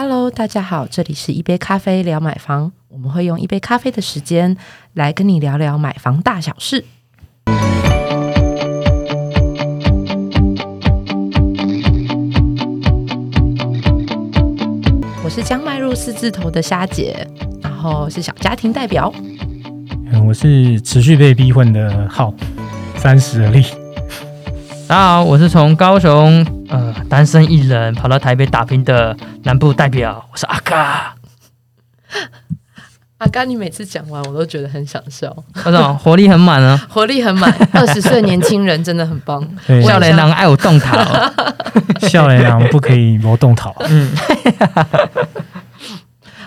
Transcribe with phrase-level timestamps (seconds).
[0.00, 4.56] Hello，大家好，这里是一杯咖啡聊买房，我们会用一杯咖啡的时间
[4.92, 6.84] 来跟你聊聊买房大小事。
[15.24, 17.26] 我是将迈入四字头的虾姐，
[17.60, 19.12] 然后是小家庭代表。
[20.12, 22.32] 嗯，我是持续被逼婚的浩，
[22.94, 23.62] 三十而立。
[24.86, 31.14] 大家好，我是从高雄呃单身一人跑到台北打拼的南部代表，我是阿嘎。
[33.18, 37.52] 阿刚，你每次讲完我都觉得很想笑，那种 活力很满啊，活力很满。
[37.72, 40.96] 二十岁年轻人真的很棒， 对，笑脸郎爱我动桃，
[42.08, 43.74] 笑脸郎不可以磨动桃。
[43.88, 44.12] 嗯，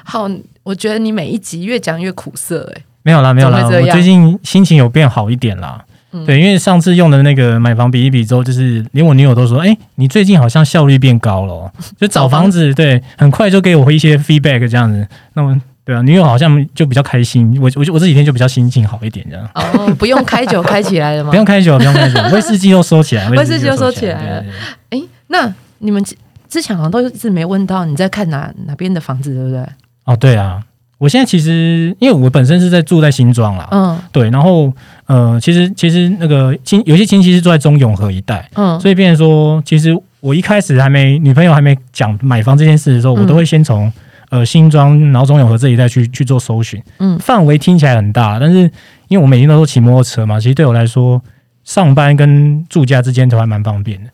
[0.05, 0.29] 好，
[0.63, 5.83] 我觉得你每一集越讲越苦涩，哎，没有啦，没有啦，我最近心情有变好一点啦。
[6.25, 15.07] 对，因为上次用的那个买房比一比之后，就是连我女友都说：“哎，你最近好像效率变高了。”就找房子，对，很快就给我一些 feedback 这样子。
[15.33, 19.49] 那么，对啊，女友好像就比较开心，我我我这几天就比较心情好一点这样。
[19.55, 21.29] 哦，不用开酒开起来了吗？
[21.31, 24.45] 不用开酒，不用开酒，威士忌又收起来， 威士忌又收起来了。
[24.89, 26.03] 哎，那你们
[26.49, 29.65] 之前好像都一直没问到你在看哪哪边的房子，对不对？
[30.03, 30.61] 哦，对啊。
[31.01, 34.71] 我现在其实，因为我本身是在住在新庄啦，嗯，对，然后
[35.07, 43.91] 呃，其实其实那个亲有些亲戚是住在中永和一带，嗯，所以变成说，其实我一开始还没女朋友还没讲买房这件事的时候，我都会先从
[44.29, 48.59] 呃新庄然后中永和这一带去去做搜寻，嗯，范围听起来很大，但是
[49.07, 51.19] 因为我每天都是骑摩托车嘛，其实对我来说，
[51.63, 54.09] 上班跟住家之间都还蛮方便的。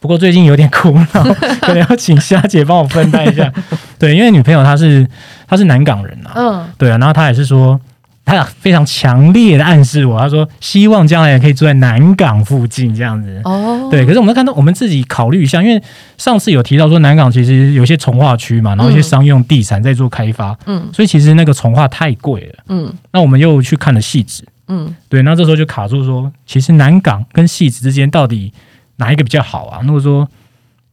[0.00, 1.22] 不过最近有点苦恼，
[1.60, 3.52] 可能要请虾姐帮我分担一下。
[3.98, 5.06] 对，因为女朋友她是
[5.46, 7.78] 她是南港人啊，嗯，对啊，然后她也是说，
[8.24, 13.42] 她非常强烈的暗示我，她说希望将来也可以住在南港附近这样子。
[13.44, 15.82] 哦，对，可是我们看到我们自己考虑一下，因为
[16.16, 28.50] 上次有提到说南港其实有些从化区嘛，然后一些商用地产在做开发，嗯，所以其实那个从化太贵了，嗯，那我们又去看了细致，嗯，对，那这时候就卡住说，其实南港跟细致之间到底。
[29.00, 29.80] 哪一个比较好啊？
[29.82, 30.28] 如果说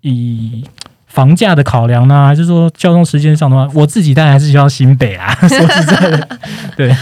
[0.01, 0.63] 以
[1.05, 5.33] 房价的考量呢，还是说交通时间上的话，我自己当然还是需要新北啊。
[5.47, 6.39] 说实在的，
[6.75, 6.95] 对，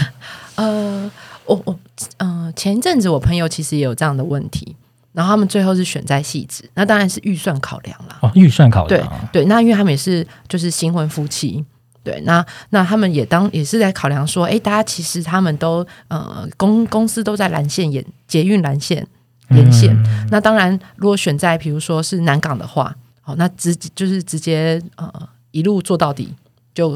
[0.56, 1.10] 呃，
[1.44, 1.78] 我我
[2.18, 4.74] 嗯，前一阵子我朋友其实也有这样的问题，
[5.12, 8.18] 然后他们最后是选在细致，那当然是预算考量了。
[8.22, 11.64] 哦，预算考量，对对，那因为他们也是就是新婚夫妻，
[12.02, 19.06] 对，那那他们也当也是在考量说，哎，大家其实他们都呃公公司都在蓝线演捷运蓝线。
[19.50, 19.96] 沿线，
[20.30, 25.12] 那当然，如果选在比如说是南港的话，好，那直就是直接呃
[25.52, 26.34] 一路做到底，
[26.74, 26.92] 就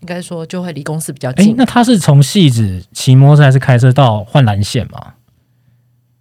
[0.00, 1.54] 应该说就会离公司比较近。
[1.56, 5.14] 那他是从戏子骑摩托车还是开车到换蓝线吗？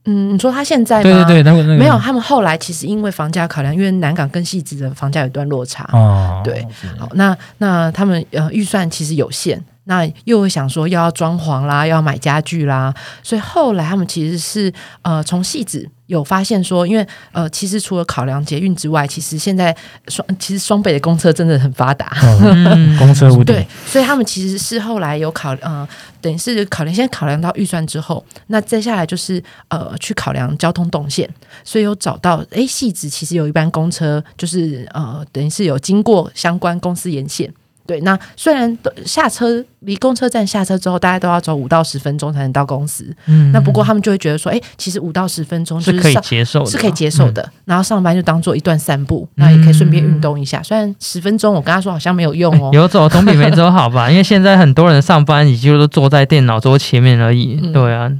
[0.05, 5.89] 嗯，你说他现在对对对，那个没有，他们后来其实因为房价考量，因为南港跟汐止的房价有段落差。
[5.93, 6.65] 哦，对，
[6.97, 9.63] 好，那那他们呃预算其实有限。
[9.85, 14.71] 那又会想说要装潢啦，要买家具啦，所以后来他们其实是
[15.01, 19.75] 呃从戏子有发现说，因为呃其实除了考量捷运之外，其实现在
[20.07, 22.15] 双其实双北的公车真的很发达，
[22.97, 25.87] 公车无对，所以他们其实是后来有考呃
[26.21, 31.29] 等于是考量先考量到预算之后，那接下来就是呃去考量交通动线，
[31.65, 37.53] 所以有找到哎戏子其实有一班公车就是呃等于是有经过相关公司沿线。
[37.85, 43.05] 对，那虽然下车离公车站下车之后，大家都要走五到十分钟才能到公司。
[43.25, 47.51] 嗯，那不过他们就会觉得说，哎，其实五到十分钟是可以接受的，是可以接受的。
[47.65, 50.63] 然后上班就当做一段散步，那也可以顺便运动一下。
[50.63, 54.09] 虽然十分钟，我跟他说好像没有用哦，有走总比没走好吧？
[54.09, 57.57] 因为现在很多人上班，也就是坐在电脑桌前面而已。
[57.73, 58.11] 对啊。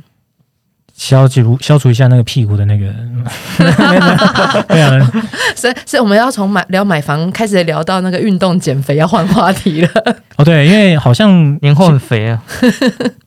[0.96, 2.94] 消除消除一下那个屁股的那个，
[4.68, 5.12] 对 啊，
[5.56, 9.90] 所以所以我们要从买聊买房开始聊到那个运动减肥要换话题了。
[10.38, 12.42] 哦，对，因为好像年后很肥啊。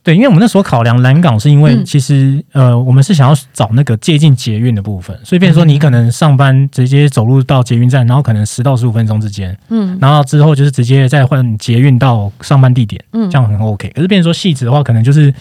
[0.03, 13.89] 对，因为我们那时候考量蓝港，是因为其实呃，我们是想要找那个接近捷运的部分，所以变成说你可能上班直接走路到捷运站，然后可能十到十五分钟之间，嗯，然后之后就是直接再换捷运到上班地点，嗯，这样很 OK。
[13.95, 15.35] 可是变成说细致的话，可能就是。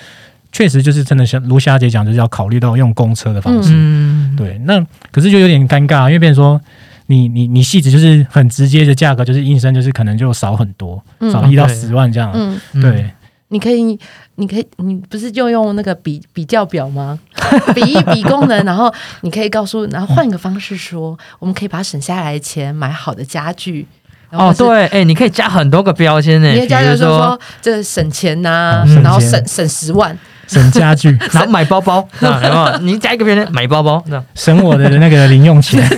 [0.55, 3.71] 确实就是真的像卢霞姐讲，就是要考虑到用公车的方式。
[3.73, 4.57] 嗯，对。
[4.59, 4.79] 那
[5.11, 6.61] 可是就有点尴尬，因为变成说
[7.07, 12.31] 你你你细致就是很直接的价格，就是硬生就是可能就少很多，少一到十万这样。
[12.33, 13.11] 嗯，对。
[13.49, 13.99] 你可以，
[14.35, 17.19] 你可以，你不是就用那个比比较表吗？
[17.75, 18.89] 比一比功能，然后
[19.23, 23.85] 你可以告诉，然后换一个方式说，我们可以把省下来的钱买好的家具。
[24.31, 30.17] 哦，对，哎，你可以加很多个标签呢，你可以加就是说这省钱呐，然后省省十万。
[30.47, 34.03] 省家具， 然后买包包， 然后你加一个别人买包包，
[34.33, 35.87] 省我的那个零用钱。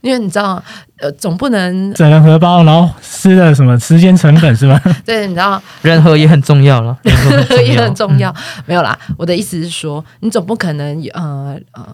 [0.00, 0.62] 因为你知道，
[0.98, 4.80] 呃，总不能整人荷包，然后失了什么时间成本是吧？
[5.04, 8.34] 对，你知道，人和也很重要了，人和也很重要。
[8.64, 11.84] 没有啦，我的意思是说，你总不可能呃呃，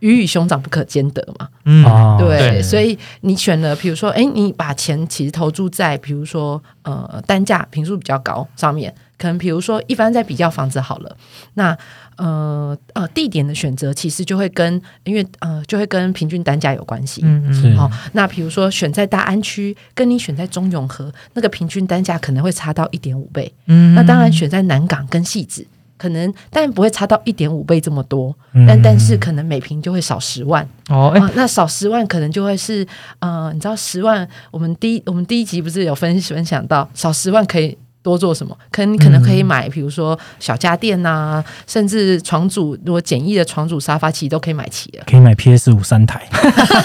[0.00, 1.48] 鱼与熊掌不可兼得嘛。
[1.64, 1.84] 嗯，
[2.18, 11.16] 对，所以你选了，比如说，哎，你把钱其实投注在，比如说，呃，单价平数比较高上面，可能比如说，一般在比较房子好了，
[11.54, 11.76] 那。
[12.18, 17.20] 呃呃，地点的选择其实就会跟，因为呃，就会跟平均单价有关系。
[17.24, 17.76] 嗯嗯。
[17.76, 23.54] 好，那比如说选在大安区，跟你选在中永和，那个平均单价可能会差到一点五倍。
[23.66, 23.94] 嗯。
[23.94, 25.64] 那当然选在南港跟戏子，
[25.96, 28.36] 可能但不会差到一点五倍这么多。
[28.52, 28.66] 嗯。
[28.66, 30.68] 但但是可能每平就会少十万。
[30.88, 31.16] 哦。
[31.36, 32.84] 那少十万可能就会是
[33.20, 37.78] 呃，你知道十万，我们第一我们第一集不是有分分享到少十万可以。
[38.08, 38.56] 多做什么？
[38.72, 45.04] 可能你可能可以买，比如说小家电呐，甚至床组，如果简易的床组沙发，其实都可以买齐了。
[45.06, 46.26] 可以买 PS 五三台，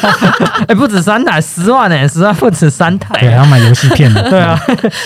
[0.68, 3.18] 哎，不止三台，十万呢，十万不止三台。
[3.20, 4.22] 对，还要买游戏片的。
[4.30, 4.60] 对啊，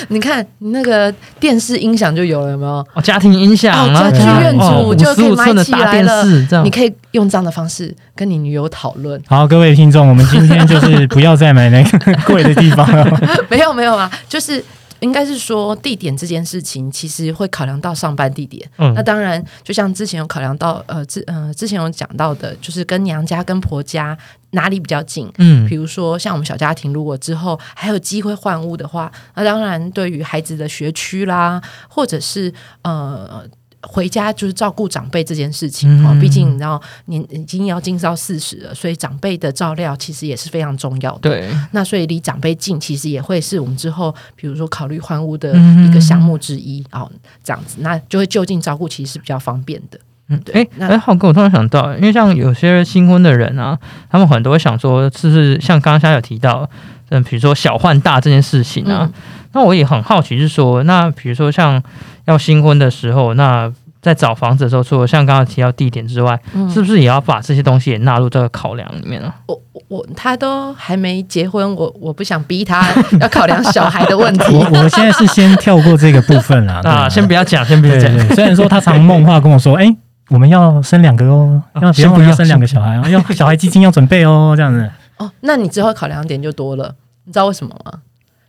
[0.10, 2.86] 你看你那个电视音响就有了，有没有？
[2.94, 6.24] 哦，家庭音响，家庭院主就可以买起来了。
[6.64, 9.22] 你可以用这样的方式跟你女友讨论。
[9.28, 13.06] 好，各位听众，我们今天就是不要再买那个 贵的地方了。
[13.50, 14.64] 没有，没有啊，就是。
[15.00, 18.70] 应该是说地点这件事情，其实会考量到上班地点。
[18.78, 24.18] 嗯，那当然，就像之前有考量到，呃，之呃之前有讲到的，就是跟娘家跟婆家
[24.52, 25.32] 哪里比较近。
[25.38, 32.54] 嗯，比如说像我们小家庭，如果之后还有机会换屋的话，那当然对于孩子的学区啦，或者是
[32.84, 33.44] 呃。
[33.84, 41.30] 回家就是照顾长辈这件事情哈，毕竟你知道年已经要进到四十了，所以长辈的照料其实也是非常重要的。
[41.30, 47.10] 对，那所以离长辈近，其实也会是我们之后比如说考虑换屋的一个项目之一哦，
[47.44, 50.00] 这样子，那就会就近照顾，其实是比较方便的。
[50.30, 50.68] 嗯，对。
[50.80, 53.78] 哎，浩哥，我突然想到，因为像有些新婚的人啊，
[54.10, 56.70] 他们很多会想说，是不是像刚刚有提到，
[57.10, 59.10] 嗯，比如说小换大这件事情啊？
[59.54, 61.82] 那我也很好奇，是说，那比如说像
[62.28, 66.40] 要新婚的时候，那在找房子的时候，除了像刚刚提到地点之外，
[66.72, 69.34] 是不是也要把这些东西也纳入这个考量里面呢？
[69.48, 72.88] 我我他都还没结婚，我我不想逼他
[73.20, 74.44] 要考量小孩的问题。
[74.54, 78.12] 我我现在是先跳过这个部分了啊，先不要讲，先不要讲。
[78.36, 79.86] 虽然说他常梦话跟我说， 哎，
[80.30, 84.90] 我们要生两个哦，要先不要生两个小孩哦， 要小孩基金要准备哦，这样子。
[85.18, 86.94] 哦，那你之后考量点就多了，
[87.24, 88.00] 你知道为什么吗？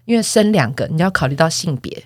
[0.05, 2.05] 因为生两个，你要考虑到性别。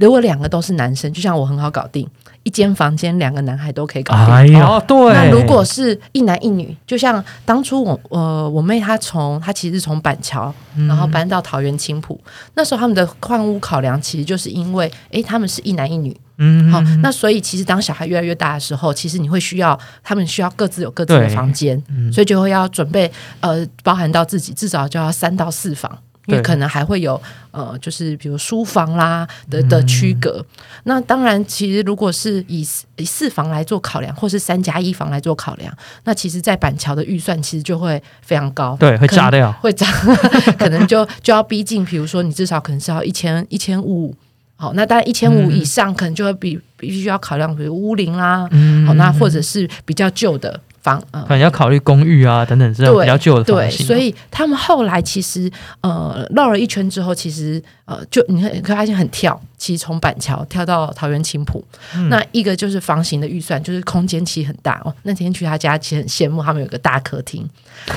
[0.00, 2.08] 如果两个都是男生，就像我很好搞定，
[2.42, 4.14] 一间房间两个男孩都可以搞
[4.44, 4.60] 定。
[4.62, 4.96] 哦，对。
[5.12, 10.52] 那如果是一男一女，就像当初我呃我妹她从她其实从板桥，
[10.88, 12.20] 然后搬到桃园青浦，
[12.54, 16.16] 那时候他们的换屋考量其实就是因为，哎，他们是一男一女。
[16.38, 16.70] 嗯。
[16.70, 23.10] 好，那所以其实当小孩越来越大的时候，其实你会需要他们需要各自有各自的房间，所以就会要准备
[23.40, 25.98] 呃包含到自己至少就要三到四房。
[26.28, 27.20] 因为可能还会有
[27.50, 30.44] 呃，就是比如书房啦的的区隔。
[30.84, 32.66] 那当然，其实如果是以
[32.96, 39.86] 以四房来做考量，或是三加一房来做考量，那其实，在板桥的预算其实就会非常高，对，会炸掉，会炸，
[40.58, 41.84] 可能就就要逼近。
[41.84, 44.14] 比如说，你至少可能是要一千一千五，
[44.56, 48.40] 好，那当然一千五以上，可能就会比必须要考量，比如屋龄啦，
[48.86, 50.60] 好，那或者是比较旧的。
[50.88, 55.50] 房可能要考虑公寓啊等等这种比较旧的对，所以他们后来其实
[55.82, 59.40] 呃绕了一圈之后，其实呃就你看，可发现很跳。
[59.56, 61.62] 其实从板桥跳到桃园青浦，
[62.08, 64.94] 那一个就是房型的预算，就是空间其实很大哦。
[65.02, 67.44] 那天去他家，其实很羡慕他们有个大客厅，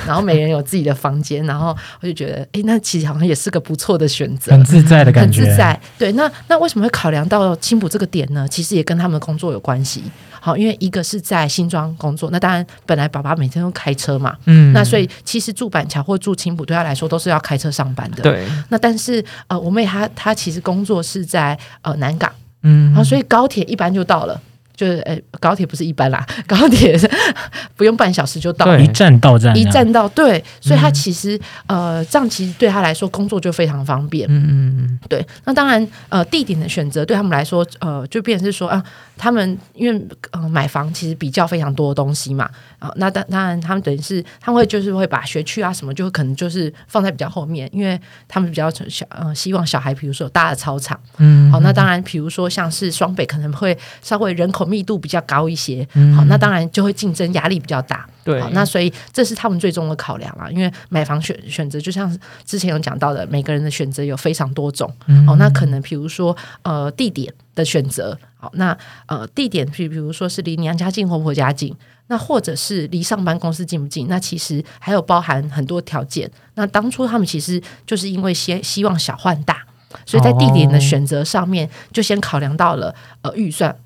[0.04, 1.68] 然后每人有自己的房间，然后
[2.00, 5.42] 我就觉得，哎，那其实好像也是个不错的选择，很自在的感觉。
[5.42, 6.10] 很自在，对。
[6.12, 8.48] 那那为什么会考量到青浦这个点呢？
[8.48, 10.02] 其实也跟他们的工作有关系。
[10.40, 18.24] 好，因为一个是在新庄工作，那当然本来爸爸每天都开车嘛，嗯，那所以其实住板桥或住青浦对他来说都是要开车上班的。
[18.24, 18.44] 对。
[18.68, 21.58] 那但是呃，我妹她她其实工作是在。
[21.82, 24.40] 呃，南港，嗯，然后所以高铁一般就到了，
[24.76, 26.98] 就是诶，高铁不是一般啦， 高铁
[27.76, 38.82] 不用半小时就到，一站到站，一站到，对，所以他其实呃，这样其实对他来说工作就非常方便，嗯嗯嗯，对，那当然呃，地点的选择对他们来说，呃，就变成是说啊。
[39.18, 42.50] 他们因为呃买房其实比较非常多的东西嘛，
[42.80, 58.08] 啊，那当当然他们等于是他们会就是会把学区啊什么，就可能就是放在比较后面，因为他们比较小呃希望小孩比如说有大的操场，嗯，好，那当然比如说像是双北可能会稍微人口口密度比较高一些，好，那当然就会竞争压力比较大。
[58.24, 60.48] 对，那所以这是他们最终的考量啊。
[60.48, 64.88] 因为买房选选择，就像之前有讲到的，每个人的选择有非常多种。
[65.26, 68.76] 哦，那可能比如说呃地点的选择，好，那
[69.06, 71.74] 呃地点比比如说是离娘家近或婆家近，
[72.06, 76.30] 那或者是离上班公司近不近，那其实还有包含很多条件。
[76.54, 79.64] 那当初他们其实就是因为先希望小换大，
[80.06, 83.76] 所以在地点的选择上面就先考量到了呃预算。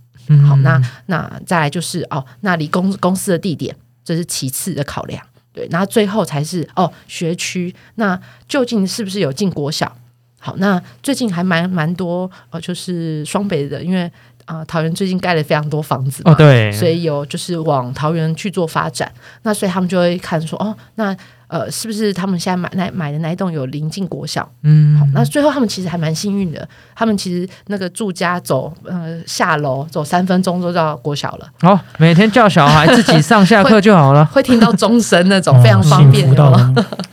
[0.46, 3.74] 好，那那再来就是哦，那离公公司的地点。
[4.04, 5.20] 这是其次的考量，
[5.52, 8.16] 对，然后最后才是哦学区，那
[8.46, 9.96] 究竟是不是有进国小？
[10.38, 14.08] 好，那最近还蛮蛮多呃，就是双北的，因为
[14.44, 21.16] 啊桃园最近盖了非常多房子嘛，对，所以有就是往桃园去做发展，那所以他们就会看说哦那。
[21.48, 24.48] 呃，是不是他们现在买那买的那一栋有临近国小？
[24.62, 31.48] 嗯，好，那最后他们其实还蛮幸运的，他们其实那个住家走呃下楼走三分钟就到国小了。
[31.62, 36.28] 哦，每天叫小孩自己上下课就好了，会听到钟声那种，非常方便。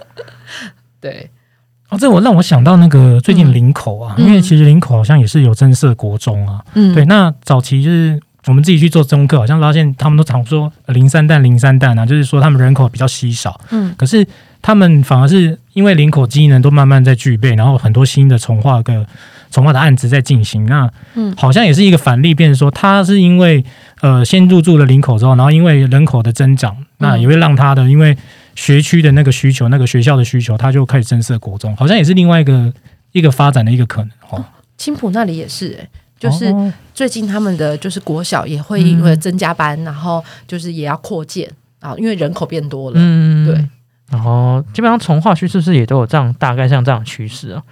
[1.00, 1.30] 对，
[1.90, 6.64] 哦，这我让我想到那个最近林口啊，因为其实林口好像也是有增设国中啊。
[6.74, 8.20] 嗯，对，那早期就是。
[8.48, 13.60] 我们自己去做中课，好像发现他们都常说零三蛋零三蛋啊，就是说他们人口比较稀少。
[13.72, 14.26] 嗯，可是
[14.62, 19.06] 他们反而是因为人口机能都慢慢在具备，然后很多新的从化的
[19.50, 20.66] 从化的案子在进行。
[20.66, 23.64] 那嗯，好像也是一个反例，变成说他是因为
[24.02, 28.18] 呃先入住了林口之后，然后因为人口的增长，那也会让他的因为
[28.56, 32.74] 学区的那个需求、那个学校的需求，他就开始增设国中，好像也是另外一个
[33.14, 34.12] 一个发展的一个可能。
[34.30, 34.44] 哦，
[34.78, 35.88] 青浦那里也是哎。
[36.24, 42.96] 就是最近他们的就是国小也会因为增加班，然后就是也要扩建啊，因为人口变多了。
[42.98, 43.70] 嗯，对。
[44.10, 47.64] 然后基本上从化区是不是也都有这样大概像这样趋势啊？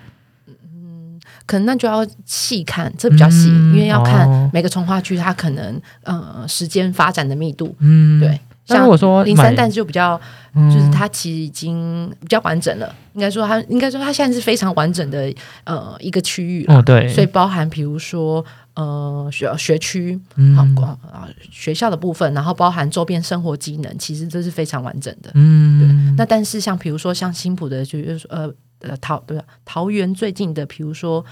[0.48, 7.76] 嗯，可能那就要细看，这比较细，因为要看每个从化区它可能呃时间发展的密度。
[7.80, 8.40] 嗯，对。
[8.66, 10.20] 像我说零三，但是就比较，
[10.54, 12.96] 就是它其实已经比较完整了。
[13.14, 15.34] 应该说，它应该说它现在是非常完整的
[15.66, 16.82] 呃一个区域了。
[16.84, 20.18] 对，所以包含比如说呃学学区，
[20.56, 20.64] 好
[21.12, 25.32] 啊学校的部分，然后包含周边生活机能，其实这是非常完整的。
[25.34, 26.16] 嗯，对。
[26.18, 28.50] 那但是像比如说像新浦的，就是说呃
[28.80, 31.26] 呃桃对桃园最近的，比如说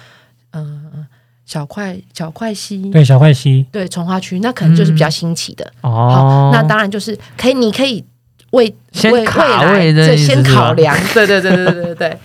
[0.51, 1.07] 嗯。
[1.49, 5.65] 小块小块溪，对小块溪，对从化区，那可能就是比较新奇的。
[5.81, 6.51] 哦。
[6.53, 8.05] 那当然就是可以，你可以
[8.51, 12.19] 为先未来这先考量，对对对对对对对。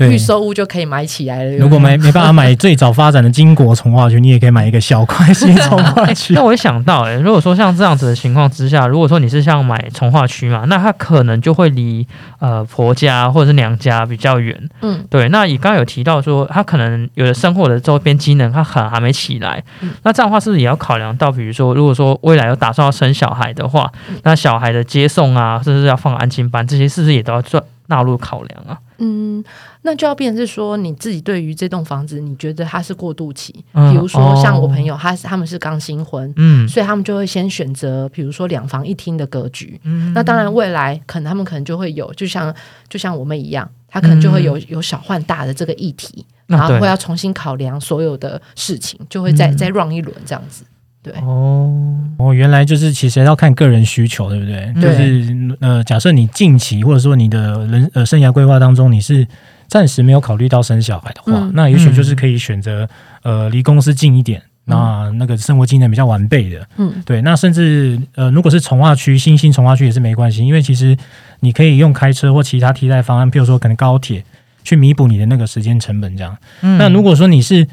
[0.00, 1.56] 预售屋就可以买起来了。
[1.56, 6.32] 如果没 没办法买最早发展的金国从化区， 你也可以买一个小块新从化区。
[6.34, 12.06] 那我想到，哎，如果说像这样子的情况之下，如果说你是像买从化区嘛，那它可能就会离
[12.38, 14.56] 呃婆家或者是娘家比较远。
[14.82, 15.28] 嗯，对。
[15.28, 19.62] 那你刚刚有提到说，它可能有的生活的周边机能，它很还没起来。
[20.02, 23.90] 那这样的话，是不是也要考量到，比如说，如果说未来有打算要生小孩的话，
[24.22, 28.78] 那小孩的接送啊，甚至要放安亲班，这些是不是也都要做纳入考量啊？
[28.98, 29.42] 嗯，
[29.82, 33.52] 那就要变是说，你自己对于这栋房子，你觉得它是过渡期？
[33.72, 39.80] 比如说像我朋友，他他们是刚新婚，嗯，所以他们就会先选择，比如说两房一厅的格局。
[39.84, 42.54] 嗯，那当然未来可能他们可能就会有，就像
[42.88, 50.64] 就像我们一样，他可能就会有有小换大的这个议题，然后会要重新考量所有的事情，就会再再 run 一轮这样子。
[51.04, 51.70] 对哦
[52.16, 54.72] 哦，原来就是其实要看个人需求，对不对？
[54.80, 59.28] 就是呃，假设你近期或者说你的人呃生涯规划当中，你是
[59.68, 62.88] 暂时没有考虑到生小孩的话，那也许就是可以选择
[63.22, 66.66] 呃离公司近一点，那那个生活机能比较完备的。
[66.78, 67.20] 嗯，对。
[67.20, 70.96] 那甚至呃，如果是从化区，新兴从化区也是没关系，因为其实
[71.40, 74.24] 你可以用开车或其他替代方案，譬如说可能高铁
[74.62, 76.34] 去弥补你的那个时间成本，这样。
[76.62, 77.68] 那如果说你是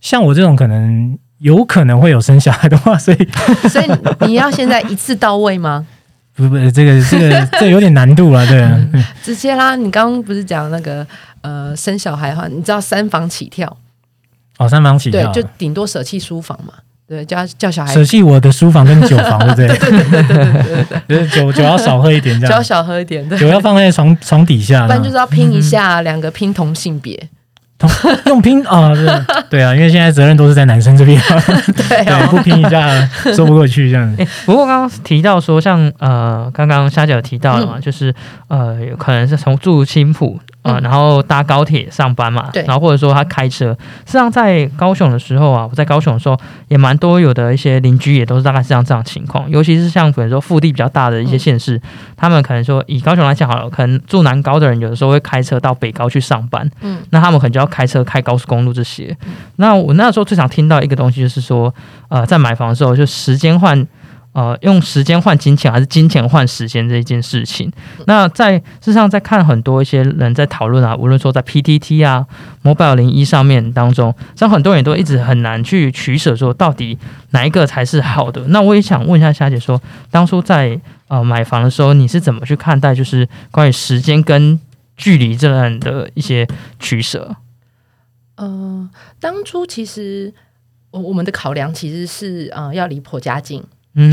[0.00, 1.18] 像我这种可能。
[1.42, 3.28] 有可能会有生小孩的话，所以
[3.68, 3.90] 所以
[4.26, 5.84] 你要现在一次到位吗？
[6.34, 8.66] 不不，这个这个这有点难度啊，对。
[9.22, 11.06] 直接啦，你刚刚不是讲那个
[11.42, 13.76] 呃生小孩的话，你知道三房起跳？
[14.56, 16.72] 哦，三房起跳，对，就顶多舍弃书房嘛，
[17.06, 19.90] 对，叫叫小孩舍弃我的书房跟酒房，对不对？
[19.90, 27.28] 对对对对对对，酒酒要少喝一点，这样 酒要少喝一点，酒要放在床床底下，不然就是要拼一下两个拼同性别。
[28.26, 28.92] 用拼啊，
[29.50, 31.20] 对啊，因为现在责任都是在男生这边，
[31.76, 34.16] 对，不拼一下说不过去这样。
[34.16, 34.26] 子。
[34.46, 38.14] 不过刚刚提到说，像呃，刚刚虾姐有提到了嘛，就是
[38.48, 43.76] 呃，有可能是从住青浦啊，然后搭高铁上班嘛，对，然后或者说他开车。
[44.06, 46.38] 实际上在高雄的时候啊，我在高雄的时候
[46.68, 51.80] 也蛮多有的一些邻居也都是大概是这样这样情况，尤其是像比如说腹地比较大的一些县市，
[52.16, 59.16] 他们可能说以高雄来讲好了，可能住南高的人有的时候会开车到北高去上班，嗯，那他们可能就要开车开高速公路这些。
[59.56, 61.74] 那我那时候最常听到一个东西就是说，
[62.08, 63.86] 呃，在买房的时候就时间换。
[64.32, 67.70] 呃，用时间换金钱，还是金钱换时间这一件事情？
[68.06, 72.26] 那在事实上，在看很多一些人在讨论啊，无论说在 PTT 啊、
[72.62, 76.98] Mobile 零一上面当中，像很多人都一直很难去取舍，说到底
[77.32, 78.42] 哪一个才是好的？
[78.48, 79.78] 那我也想问一下霞姐，说
[80.10, 84.58] 当初在呃买房的时候，你是怎么去看待就是关于时间跟
[84.96, 86.48] 距离这样的一些
[86.78, 87.36] 取舍？
[88.36, 88.88] 嗯，
[89.20, 90.32] 当初其实
[90.90, 93.62] 我我们的考量其实是呃要离婆家近。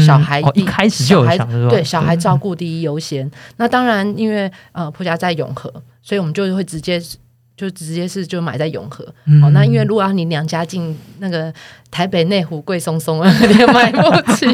[0.05, 3.29] 小孩一开始就有对小孩照顾第一优先。
[3.57, 5.71] 那当然，因为呃婆家在永和，
[6.01, 7.01] 所以我们就会直接
[7.55, 9.03] 就直接是就买在永和。
[9.41, 11.53] 哦，那因为如果要你娘家进那个
[11.89, 14.45] 台北内湖贵松松啊， 也买不起。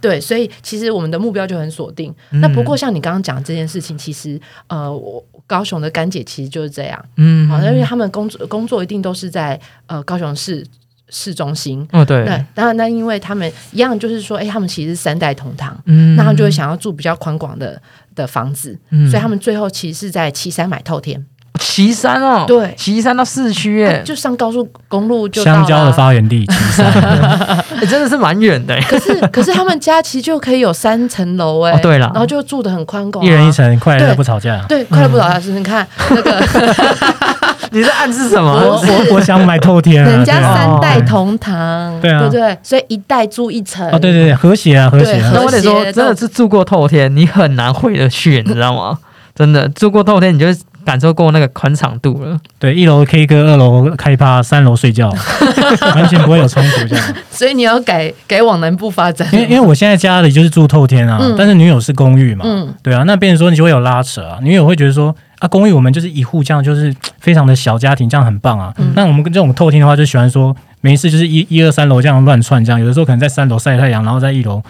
[0.00, 2.14] 对，所以其实我们的目标就很锁定。
[2.30, 7.04] 那不过像你刚刚讲这件事情，其实呃，我高雄的干姐其实就是这样。
[7.16, 10.66] 嗯，好，因为他们工作工作一定都是在呃高雄市。
[11.10, 11.86] 市中心。
[11.92, 17.80] 哦，对，对，当然，那因为他们一样，就是说，哎，他们其实三代同堂，嗯，那他们就会想要住比较宽广的
[18.14, 21.24] 的房子，嗯，所以他们最后其实是在岐山买透天，
[21.58, 35.52] 岐山哦，对，岐山到市区，哎，就上高速公路就香蕉的发源地， 岐山，真的是蛮远的，可是可是他们家其实就可以有三层楼，哎，对了，然后就住的很宽广，一人一层，快乐不吵架，对，快乐不吵架，是？
[35.52, 36.40] 你看那个。
[37.72, 38.52] 你在暗示什么？
[38.52, 42.58] 我我我想买透天，人家三代同堂，对啊，对不对？
[42.62, 45.20] 所以一代住一层，哦，对对对，和谐啊，和谐。
[45.32, 48.98] 那我得说，真的是住过透天，你很难回得去，你 知道吗？
[49.34, 50.46] 真的住过透天，你就
[50.84, 52.36] 感受过那个宽敞度了。
[52.58, 55.12] 对，一楼 K 歌，二楼开趴，三楼睡觉，
[55.94, 57.14] 完全不会有冲突这样。
[57.30, 65.14] 所以你要改改往南部发展，因为因为我现在家里就是住透天啊，但是女友是公寓嘛，嗯，对啊，那变成说你就会有拉扯啊，女友会觉得说。
[65.40, 68.72] 啊，公寓我们就是一户这样，就是非常的小家庭，这样很棒啊。
[68.94, 74.62] 那我们跟这种透天的话，就喜欢说没事就是一一二三楼这样乱窜，这样有的时候可能在三楼晒太阳，然后在一楼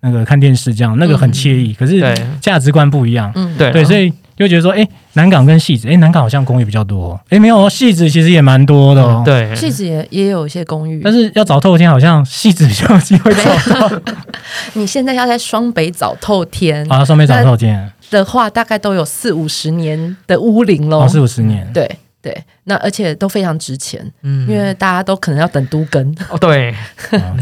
[0.00, 1.72] 那个看电视，这样那个很惬意。
[1.72, 2.02] 可是
[2.40, 9.22] 价值观不一样，嗯，对对，所以就觉得说，哎，南港跟戏子，哎，南港好像公寓比较多，哎，没有，戏子其实也蛮多的哦。
[9.24, 13.90] 对，戏子也也有一些公寓，但是要找透天，好像戏子比较有机会找到。
[14.74, 17.04] 你现在要在双北找透天啊？
[17.04, 17.90] 双北找透天。
[18.10, 21.06] 的话，大概都有四五十年的屋龄喽。
[21.08, 21.88] 四五十年，对
[22.22, 26.74] 对，那而且都非常值钱，嗯，因为大家都可能要等都根哦，对，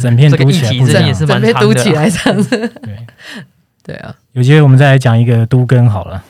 [0.00, 0.72] 整片都起来，
[1.06, 2.50] 也是整片都起来这样子，
[2.82, 2.96] 对。
[3.84, 4.14] 对啊。
[4.32, 6.22] 有机会我们再来讲一个都根好了。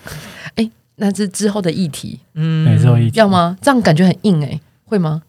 [0.57, 3.19] 哎，那是之后的议题，嗯，之后议题。
[3.19, 3.57] 要吗？
[3.61, 5.23] 这样感觉很硬哎，会吗？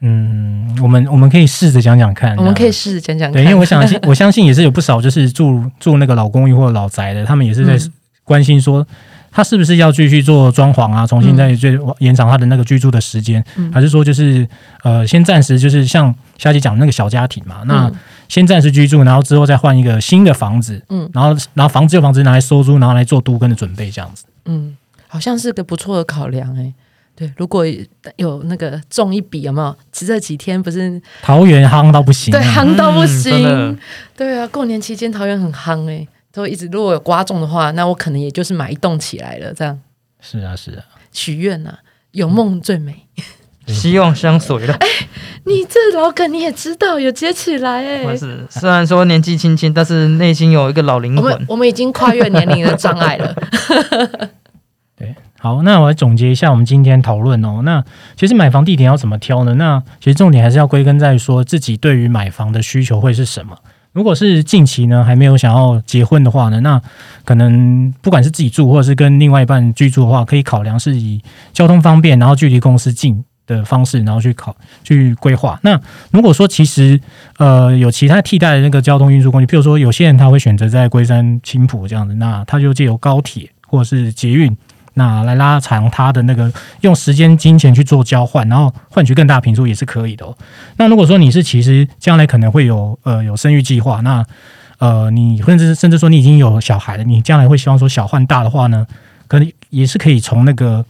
[0.00, 7.78] 嗯，我们我们可以试着讲讲看，我们可以试着讲讲，对，因为我相信我相信也是有不少就是住住那个老公寓或者老宅的，他们也是在。
[8.26, 8.86] 关心说
[9.30, 11.06] 他是不是要继续做装潢啊？
[11.06, 14.46] 重新再最延长他的那个居住的时间，还是说就是
[14.82, 17.62] 呃先暂时就是像夏姐讲那个小家庭嘛？
[17.66, 17.90] 那
[18.28, 24.24] 先暂时居住，然后之后再换一个新的房子，嗯，然后然后房子有房子拿来收租，然后来做都跟的准备这样子。
[24.46, 26.74] 嗯，好像是个不错的考量哎。
[27.14, 27.64] 对，如果
[28.16, 29.74] 有那个中一笔有没有？
[29.90, 33.78] 这几天不是桃园夯到不行，对，夯到不行。
[34.14, 36.06] 对啊，过年期间桃园很夯哎。
[36.36, 39.80] 都一直如果有刮中的话，那我可能也就是买一栋起来了，这样。
[40.20, 40.84] 是啊，是啊。
[41.10, 41.78] 许愿呐，
[42.10, 43.06] 有梦最美，
[43.66, 44.74] 希望相随了。
[44.74, 44.86] 哎，
[45.44, 48.14] 你这老梗你也知道，有接起来哎。
[48.14, 51.24] 是，虽然说年纪轻轻，但是内心有一个老灵魂。
[51.24, 53.34] 我们我们已经跨越年龄的障碍了。
[54.94, 57.62] 对，好，那我来总结一下我们今天讨论哦。
[57.64, 57.82] 那
[58.14, 59.54] 其实买房地点要怎么挑呢？
[59.54, 63.56] 那其实重点还是要归根在说自己对于买房的需求会是什么。
[63.96, 66.78] 如果是近期呢还没有想要结婚的话呢，那
[67.24, 71.18] 可能不管是自己住或者是跟另外一半居住的话，可以考量是以
[71.54, 74.54] 交通方便，然后距离公司近的方式，然后去考
[74.84, 75.58] 去规划。
[75.62, 75.80] 那
[76.10, 77.00] 如果说其实
[77.38, 84.54] 呃有其他替代的那个交通运输工具，譬如说有些人他会选择在龟山青浦这样子，那他就借由高铁或者是捷运。
[84.98, 90.26] 那来拉长它的那个用时间、金钱去做交换，然后换取更大平数也是可以的。
[90.78, 94.24] 那如果说你是其实将来可能会有呃有生育计划，那
[94.78, 98.86] 呃你甚至甚至说你已经有小孩了，你将来会希望说小换大的话呢，
[99.28, 100.84] 可能也是可以从那个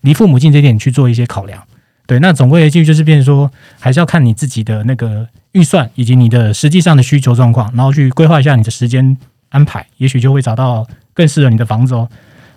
[0.00, 1.62] 离父母近这点去做一些考量。
[2.04, 3.48] 对，那总归一句就是，变说
[3.78, 9.16] 还是要看你自己的那个预算以及你的实际上的需求状况，然后去规划一下你的时间
[9.50, 12.08] 安排，也许就会找到更适合你的房子哦。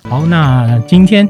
[0.09, 1.27] 好，那今天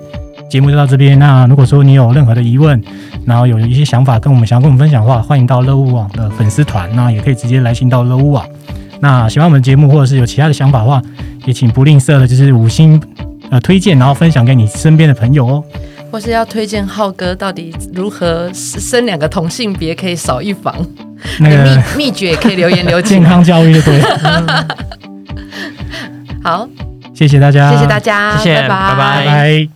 [0.49, 1.17] 节目就到这边。
[1.17, 2.81] 那如果说你有任何的疑问，
[3.25, 8.45] 然后有一些想法跟我们想要跟我们分享的话，欢迎到乐物网的粉丝团，那也可以直接来信到乐物网。
[8.99, 11.01] 那喜欢我们节目或者是有其他的想法的话，
[11.45, 13.01] 也请不吝啬的，就是五星
[13.49, 15.63] 呃推荐，然后分享给你身边的朋友哦。
[16.11, 20.73] 或是要推荐浩哥到底如何生两个同性别可以少一房，
[21.39, 21.63] 那个
[21.97, 23.03] 秘秘诀也可以留言 留言。
[23.03, 24.01] 健康教育对。
[26.43, 26.67] 好，
[27.15, 29.74] 谢谢大家，谢谢大家，谢谢，拜拜拜。